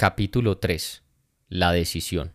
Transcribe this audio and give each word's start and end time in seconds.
Capítulo 0.00 0.56
3. 0.56 1.02
La 1.50 1.72
decisión. 1.72 2.32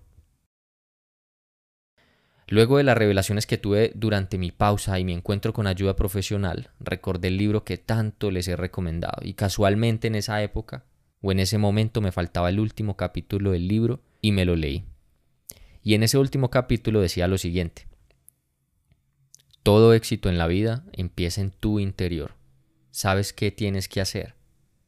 Luego 2.48 2.78
de 2.78 2.84
las 2.84 2.96
revelaciones 2.96 3.48
que 3.48 3.58
tuve 3.58 3.92
durante 3.96 4.38
mi 4.38 4.52
pausa 4.52 5.00
y 5.00 5.04
mi 5.04 5.14
encuentro 5.14 5.52
con 5.52 5.66
ayuda 5.66 5.96
profesional, 5.96 6.70
recordé 6.80 7.30
el 7.30 7.38
libro 7.38 7.64
que 7.64 7.78
tanto 7.78 8.30
les 8.30 8.48
he 8.48 8.56
recomendado 8.56 9.18
y 9.24 9.34
casualmente 9.34 10.06
en 10.06 10.14
esa 10.14 10.44
época 10.44 10.86
o 11.22 11.32
en 11.32 11.40
ese 11.40 11.58
momento 11.58 12.02
me 12.02 12.12
faltaba 12.12 12.50
el 12.50 12.60
último 12.60 12.98
capítulo 12.98 13.50
del 13.50 13.68
libro 13.68 14.04
y 14.22 14.32
me 14.32 14.46
lo 14.46 14.56
leí. 14.56 14.86
Y 15.82 15.96
en 15.96 16.04
ese 16.04 16.20
último 16.20 16.52
capítulo 16.52 17.02
decía 17.02 17.28
lo 17.28 17.40
siguiente. 17.40 17.88
Todo 19.64 19.96
éxito 19.96 20.30
en 20.30 20.38
la 20.38 20.46
vida 20.46 20.86
empieza 20.94 21.42
en 21.42 21.50
tu 21.50 21.80
interior. 21.80 22.36
Sabes 22.92 23.34
qué 23.34 23.50
tienes 23.50 23.90
que 23.90 24.02
hacer. 24.02 24.36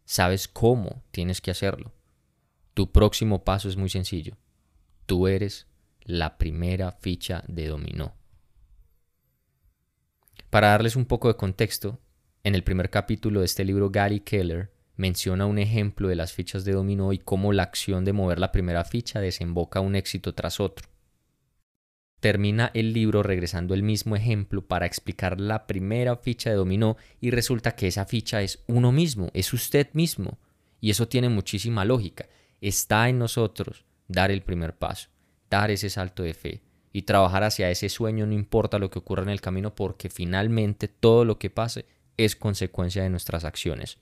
Sabes 0.06 0.48
cómo 0.48 1.02
tienes 1.10 1.42
que 1.42 1.50
hacerlo. 1.50 1.97
Tu 2.78 2.92
próximo 2.92 3.44
paso 3.44 3.70
es 3.70 3.76
muy 3.76 3.90
sencillo. 3.90 4.38
Tú 5.08 5.28
eres 5.28 5.66
la 6.04 6.38
primera 6.38 6.92
ficha 6.92 7.44
de 7.48 7.66
dominó. 7.66 8.14
Para 10.52 10.68
darles 10.68 10.96
un 10.96 11.06
poco 11.06 11.28
de 11.28 11.38
contexto, 11.38 12.00
en 12.44 12.54
el 12.54 12.64
primer 12.64 12.92
capítulo 12.92 13.40
de 13.40 13.48
este 13.48 13.66
libro 13.66 13.90
Gary 13.90 14.20
Keller 14.20 14.72
menciona 14.96 15.48
un 15.48 15.58
ejemplo 15.58 16.08
de 16.08 16.18
las 16.18 16.34
fichas 16.34 16.66
de 16.66 16.74
dominó 16.74 17.14
y 17.14 17.18
cómo 17.18 17.52
la 17.52 17.64
acción 17.64 18.06
de 18.06 18.14
mover 18.14 18.38
la 18.38 18.52
primera 18.52 18.84
ficha 18.86 19.20
desemboca 19.22 19.80
un 19.80 19.96
éxito 19.96 20.36
tras 20.36 20.60
otro. 20.60 20.88
Termina 22.20 22.70
el 22.76 22.94
libro 22.94 23.24
regresando 23.24 23.74
el 23.74 23.82
mismo 23.82 24.16
ejemplo 24.16 24.68
para 24.68 24.86
explicar 24.86 25.42
la 25.42 25.66
primera 25.66 26.16
ficha 26.16 26.52
de 26.52 26.58
dominó 26.58 26.96
y 27.20 27.32
resulta 27.32 27.72
que 27.72 27.88
esa 27.88 28.06
ficha 28.06 28.44
es 28.44 28.64
uno 28.68 28.92
mismo, 28.92 29.32
es 29.34 29.52
usted 29.52 29.88
mismo. 29.94 30.38
Y 30.80 30.92
eso 30.92 31.08
tiene 31.08 31.28
muchísima 31.30 31.84
lógica. 31.84 32.28
Está 32.62 33.10
en 33.10 33.20
nosotros 33.20 33.86
dar 34.08 34.32
el 34.32 34.42
primer 34.42 34.76
paso 34.76 35.10
dar 35.50 35.72
ese 35.72 35.90
salto 35.90 36.24
de 36.24 36.34
fe 36.34 36.62
y 36.92 37.04
trabajar 37.04 37.44
hacia 37.44 37.70
ese 37.70 37.90
sueño 37.90 38.26
no 38.26 38.34
importa 38.34 38.80
lo 38.80 38.90
que 38.90 39.00
ocurra 39.00 39.24
en 39.24 39.30
el 39.30 39.42
camino 39.42 39.76
porque 39.76 40.10
finalmente 40.10 40.88
todo 40.88 41.26
lo 41.26 41.38
que 41.38 41.50
pase 41.50 41.86
es 42.18 42.36
consecuencia 42.36 43.04
de 43.04 43.10
nuestras 43.10 43.46
acciones. 43.46 44.00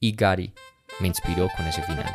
Y 0.00 0.14
Gary 0.14 0.54
me 1.00 1.08
inspiró 1.08 1.48
con 1.54 1.66
ese 1.66 1.82
final. 1.82 2.06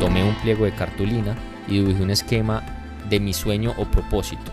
Tomé 0.00 0.24
un 0.24 0.34
pliego 0.40 0.64
de 0.64 0.74
cartulina 0.74 1.36
y 1.68 1.74
dibujé 1.74 2.02
un 2.02 2.10
esquema 2.10 2.64
de 3.08 3.20
mi 3.20 3.32
sueño 3.32 3.74
o 3.76 3.84
propósito. 3.84 4.52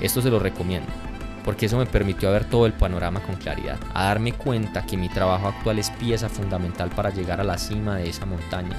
Esto 0.00 0.22
se 0.22 0.30
lo 0.30 0.38
recomiendo 0.38 1.07
porque 1.48 1.64
eso 1.64 1.78
me 1.78 1.86
permitió 1.86 2.30
ver 2.30 2.44
todo 2.44 2.66
el 2.66 2.74
panorama 2.74 3.22
con 3.22 3.36
claridad, 3.36 3.78
a 3.94 4.04
darme 4.04 4.34
cuenta 4.34 4.84
que 4.84 4.98
mi 4.98 5.08
trabajo 5.08 5.48
actual 5.48 5.78
es 5.78 5.88
pieza 5.92 6.28
fundamental 6.28 6.90
para 6.90 7.08
llegar 7.08 7.40
a 7.40 7.44
la 7.44 7.56
cima 7.56 7.96
de 7.96 8.06
esa 8.06 8.26
montaña, 8.26 8.76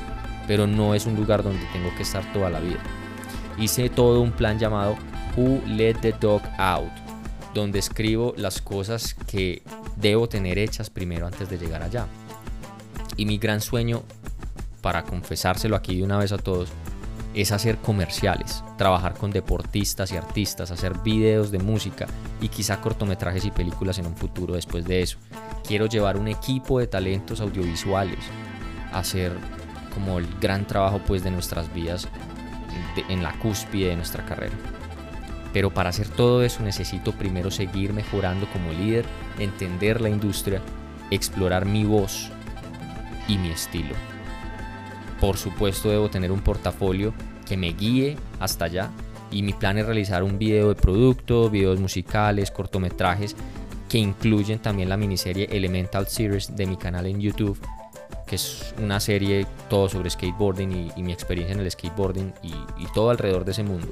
pero 0.48 0.67
no 0.67 0.94
es 0.94 1.08
un 1.08 1.16
lugar 1.16 1.42
donde 1.42 1.66
tengo 1.73 1.90
que 1.97 2.03
estar 2.03 2.31
toda 2.31 2.52
la 2.52 2.59
vida. 2.59 2.78
Hice 3.58 3.90
todo 3.90 4.22
un 4.22 4.31
plan 4.31 4.59
llamado 4.59 4.97
Who 5.36 5.64
Let 5.66 5.95
the 5.95 6.12
Dog 6.12 6.44
Out, 6.59 6.92
donde 7.56 7.80
escribo 7.80 8.36
las 8.38 8.62
cosas 8.62 9.16
que 9.16 9.64
debo 9.95 10.30
tener 10.30 10.59
hechas 10.59 10.92
primero 10.92 11.25
antes 11.25 11.50
de 11.50 11.58
llegar 11.58 11.81
allá. 11.81 12.06
Y 13.17 13.25
mi 13.25 13.40
gran 13.40 13.62
sueño, 13.62 14.03
para 14.81 15.06
confesárselo 15.06 15.75
aquí 15.75 15.97
de 15.97 16.03
una 16.03 16.20
vez 16.20 16.31
a 16.34 16.38
todos, 16.38 16.70
es 17.33 17.52
hacer 17.52 17.77
comerciales, 17.77 18.63
trabajar 18.77 19.13
con 19.13 19.31
deportistas 19.31 20.11
y 20.11 20.17
artistas, 20.17 20.72
hacer 20.72 20.97
videos 20.99 21.52
de 21.52 21.59
música 21.59 22.08
y 22.41 22.49
quizá 22.49 22.81
cortometrajes 22.81 23.45
y 23.45 23.52
películas 23.52 23.99
en 23.99 24.08
un 24.08 24.16
futuro 24.16 24.55
después 24.55 24.85
de 24.85 25.02
eso. 25.02 25.17
Quiero 25.67 25.85
llevar 25.85 26.17
un 26.17 26.27
equipo 26.27 26.80
de 26.80 26.88
talentos 26.88 27.41
audiovisuales, 27.41 28.19
hacer 28.91 29.31
como 29.94 30.17
el 30.17 30.27
gran 30.39 30.66
trabajo 30.66 31.02
pues 31.05 31.23
de 31.23 31.31
nuestras 31.31 31.72
vidas 31.73 32.07
en 33.09 33.23
la 33.23 33.34
cúspide 33.39 33.89
de 33.89 33.95
nuestra 33.95 34.25
carrera. 34.25 34.56
Pero 35.53 35.72
para 35.73 35.89
hacer 35.89 36.07
todo 36.07 36.44
eso 36.44 36.63
necesito 36.63 37.12
primero 37.13 37.50
seguir 37.50 37.94
mejorando 37.94 38.47
como 38.51 38.72
líder, 38.72 39.06
entender 39.39 40.01
la 40.01 40.09
industria, 40.09 40.62
explorar 41.12 41.66
mi 41.66 41.85
voz 41.85 42.29
y 43.28 43.38
mi 43.38 43.50
estilo. 43.50 43.95
Por 45.19 45.38
supuesto 45.38 45.90
debo 45.90 46.09
tener 46.09 46.31
un 46.31 46.41
portafolio 46.41 47.13
que 47.46 47.57
me 47.57 47.74
guíe 47.74 48.18
hasta 48.40 48.66
allá 48.66 48.90
y 49.31 49.44
mi 49.44 49.53
plan 49.53 49.78
es 49.78 49.85
realizar 49.85 50.24
un 50.24 50.40
video 50.40 50.69
de 50.69 50.75
producto, 50.75 51.50
videos 51.50 51.80
musicales, 51.80 52.52
cortometrajes 52.52 53.35
que 53.90 53.97
incluyen 53.97 54.59
también 54.59 54.88
la 54.88 54.97
miniserie 54.97 55.50
Elemental 55.52 56.07
Series 56.07 56.56
de 56.56 56.66
mi 56.66 56.78
canal 56.78 57.07
en 57.07 57.19
YouTube, 57.19 57.59
que 58.28 58.35
es 58.35 58.74
una 58.78 59.00
serie 59.00 59.46
todo 59.68 59.90
sobre 59.90 60.09
skateboarding 60.09 60.91
y, 60.96 61.03
mi 61.03 61.12
experiencia 61.12 61.53
en 61.53 61.59
el 61.62 61.72
skateboarding 61.72 62.34
y, 62.44 62.53
y 62.81 62.88
todo 62.94 63.09
alrededor 63.09 63.46
de 63.46 63.51
ese 63.51 63.63
mundo. 63.63 63.88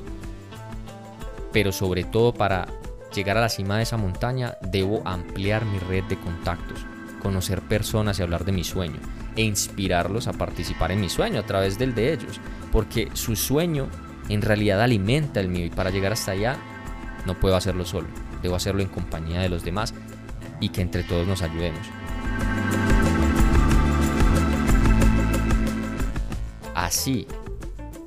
Pero 1.52 1.72
sobre 1.72 2.04
todo 2.04 2.34
para 2.34 2.68
llegar 3.14 3.38
a 3.38 3.42
la 3.42 3.50
cima 3.50 3.78
de 3.78 3.84
esa 3.84 3.98
montaña 3.98 4.56
debo 4.62 5.02
ampliar 5.04 5.66
mi 5.66 5.80
red 5.80 6.04
de 6.04 6.20
contactos, 6.20 6.86
conocer 7.22 7.62
personas 7.64 8.20
y 8.20 8.22
hablar 8.22 8.46
de 8.46 8.52
mi 8.52 8.64
sueño 8.64 9.00
e 9.38 9.44
inspirarlos 9.44 10.28
a 10.28 10.34
participar 10.34 10.92
en 10.92 11.00
mi 11.00 11.10
sueño 11.10 11.40
a 11.40 11.46
través 11.46 11.78
del 11.78 11.96
de 11.96 12.12
ellos, 12.14 12.42
porque 12.72 13.10
su 13.14 13.36
sueño 13.36 13.88
en 14.28 14.42
realidad 14.42 14.82
alimenta 14.82 15.40
el 15.40 15.48
mío 15.48 15.66
y 15.66 15.70
para 15.70 15.92
llegar 15.92 16.12
hasta 16.12 16.32
allá 16.32 16.58
no 17.26 17.40
puedo 17.40 17.56
hacerlo 17.56 17.86
solo, 17.86 18.08
debo 18.42 18.56
hacerlo 18.56 18.82
en 18.82 18.90
compañía 18.90 19.40
de 19.42 19.50
los 19.50 19.64
demás 19.64 19.94
y 20.60 20.70
que 20.70 20.82
entre 20.82 21.04
todos 21.04 21.28
nos 21.28 21.42
ayudemos. 21.42 21.88
Así 26.74 27.28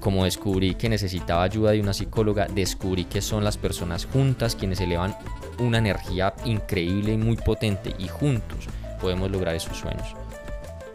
como 0.01 0.25
descubrí 0.25 0.75
que 0.75 0.89
necesitaba 0.89 1.43
ayuda 1.43 1.73
de 1.73 1.81
una 1.81 1.93
psicóloga, 1.93 2.47
descubrí 2.47 3.05
que 3.05 3.21
son 3.21 3.45
las 3.45 3.59
personas 3.59 4.07
juntas 4.07 4.57
quienes 4.57 4.81
elevan 4.81 5.15
una 5.59 5.79
energía 5.79 6.35
increíble 6.45 7.13
y 7.13 7.19
muy 7.19 7.37
potente 7.37 7.95
y 7.99 8.09
juntos 8.09 8.67
podemos 9.01 9.31
lograr 9.31 9.55
esos 9.55 9.77
sueños. 9.77 10.15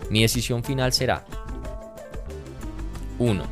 Mi 0.10 0.22
decisión 0.22 0.64
final 0.64 0.94
será 0.94 1.24
1. 3.18 3.44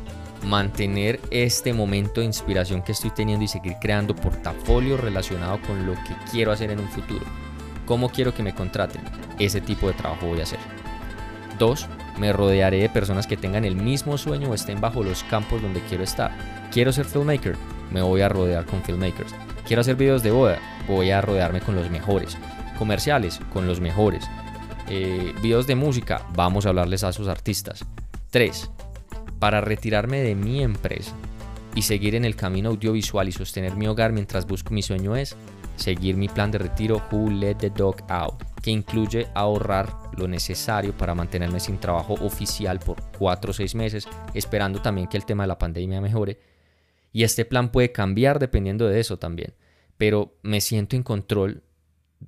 Mantener 0.44 1.20
este 1.30 1.72
momento 1.72 2.20
de 2.20 2.26
inspiración 2.26 2.82
que 2.82 2.92
estoy 2.92 3.10
teniendo 3.10 3.44
y 3.44 3.48
seguir 3.48 3.76
creando 3.80 4.14
portafolio 4.14 4.96
relacionado 4.96 5.60
con 5.62 5.86
lo 5.86 5.94
que 5.94 6.14
quiero 6.30 6.52
hacer 6.52 6.70
en 6.70 6.80
un 6.80 6.88
futuro. 6.88 7.24
¿Cómo 7.86 8.08
quiero 8.10 8.34
que 8.34 8.42
me 8.42 8.54
contraten? 8.54 9.02
Ese 9.38 9.60
tipo 9.60 9.86
de 9.86 9.94
trabajo 9.94 10.26
voy 10.26 10.40
a 10.40 10.44
hacer. 10.44 10.58
2. 11.58 11.88
Me 12.18 12.32
rodearé 12.32 12.78
de 12.80 12.88
personas 12.88 13.26
que 13.26 13.36
tengan 13.36 13.64
el 13.64 13.74
mismo 13.74 14.16
sueño 14.18 14.50
o 14.50 14.54
estén 14.54 14.80
bajo 14.80 15.02
los 15.02 15.24
campos 15.24 15.60
donde 15.60 15.80
quiero 15.80 16.04
estar. 16.04 16.30
Quiero 16.70 16.92
ser 16.92 17.06
filmmaker, 17.06 17.56
me 17.90 18.02
voy 18.02 18.20
a 18.20 18.28
rodear 18.28 18.64
con 18.66 18.82
filmmakers. 18.82 19.34
Quiero 19.66 19.80
hacer 19.80 19.96
videos 19.96 20.22
de 20.22 20.30
boda, 20.30 20.58
voy 20.86 21.10
a 21.10 21.20
rodearme 21.20 21.60
con 21.60 21.74
los 21.74 21.90
mejores. 21.90 22.36
Comerciales, 22.78 23.40
con 23.52 23.66
los 23.66 23.80
mejores 23.80 24.28
eh, 24.88 25.32
videos 25.42 25.66
de 25.66 25.74
música, 25.74 26.26
vamos 26.34 26.66
a 26.66 26.70
hablarles 26.70 27.04
a 27.04 27.12
sus 27.12 27.28
artistas. 27.28 27.84
3. 28.30 28.70
Para 29.38 29.60
retirarme 29.60 30.20
de 30.20 30.34
mi 30.34 30.62
empresa 30.62 31.14
y 31.74 31.82
seguir 31.82 32.14
en 32.14 32.24
el 32.24 32.36
camino 32.36 32.70
audiovisual 32.70 33.28
y 33.28 33.32
sostener 33.32 33.76
mi 33.76 33.86
hogar 33.86 34.12
mientras 34.12 34.46
busco 34.46 34.72
mi 34.72 34.82
sueño 34.82 35.16
es 35.16 35.36
seguir 35.76 36.16
mi 36.16 36.28
plan 36.28 36.50
de 36.50 36.58
retiro 36.58 37.02
Who 37.10 37.30
Let 37.30 37.56
the 37.56 37.70
Dog 37.70 37.96
Out, 38.08 38.42
que 38.62 38.70
incluye 38.70 39.26
ahorrar 39.34 39.92
lo 40.16 40.28
necesario 40.28 40.96
para 40.96 41.14
mantenerme 41.14 41.60
sin 41.60 41.78
trabajo 41.78 42.14
oficial 42.14 42.78
por 42.78 42.96
4 43.18 43.50
o 43.50 43.54
6 43.54 43.74
meses, 43.74 44.08
esperando 44.34 44.80
también 44.80 45.08
que 45.08 45.16
el 45.16 45.24
tema 45.24 45.44
de 45.44 45.48
la 45.48 45.58
pandemia 45.58 46.00
mejore. 46.00 46.38
Y 47.12 47.24
este 47.24 47.44
plan 47.44 47.70
puede 47.70 47.92
cambiar 47.92 48.38
dependiendo 48.38 48.86
de 48.86 49.00
eso 49.00 49.18
también, 49.18 49.54
pero 49.96 50.34
me 50.42 50.60
siento 50.60 50.96
en 50.96 51.02
control 51.02 51.62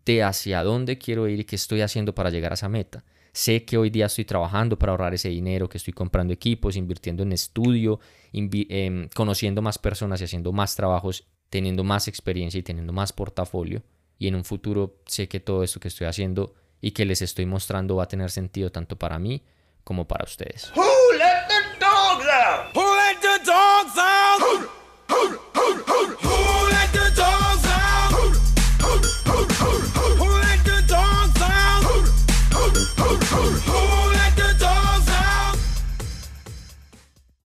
de 0.05 0.23
hacia 0.23 0.63
dónde 0.63 0.98
quiero 0.98 1.28
ir 1.28 1.41
y 1.41 1.45
qué 1.45 1.57
estoy 1.57 1.81
haciendo 1.81 2.15
para 2.15 2.31
llegar 2.31 2.53
a 2.53 2.54
esa 2.54 2.69
meta. 2.69 3.04
Sé 3.33 3.65
que 3.65 3.77
hoy 3.77 3.91
día 3.91 4.07
estoy 4.07 4.25
trabajando 4.25 4.78
para 4.78 4.93
ahorrar 4.93 5.13
ese 5.13 5.28
dinero, 5.28 5.69
que 5.69 5.77
estoy 5.77 5.93
comprando 5.93 6.33
equipos, 6.33 6.75
invirtiendo 6.75 7.22
en 7.22 7.33
estudio, 7.33 8.01
em, 8.33 9.09
conociendo 9.15 9.60
más 9.60 9.77
personas 9.78 10.21
y 10.21 10.25
haciendo 10.25 10.53
más 10.53 10.75
trabajos, 10.75 11.27
teniendo 11.51 11.84
más 11.84 12.09
experiencia 12.09 12.59
y 12.59 12.63
teniendo 12.63 12.93
más 12.93 13.13
portafolio. 13.13 13.83
Y 14.19 14.28
en 14.28 14.37
un 14.37 14.45
futuro 14.45 14.97
sé 15.04 15.28
que 15.28 15.41
todo 15.41 15.63
esto 15.63 15.81
que 15.81 15.89
estoy 15.89 16.07
haciendo 16.07 16.54
y 16.81 16.93
que 16.93 17.04
les 17.04 17.21
estoy 17.21 17.45
mostrando 17.45 17.97
va 17.97 18.04
a 18.04 18.09
tener 18.09 18.31
sentido 18.31 18.72
tanto 18.72 18.97
para 18.97 19.19
mí 19.19 19.43
como 19.84 20.09
para 20.09 20.25
ustedes. 20.25 20.72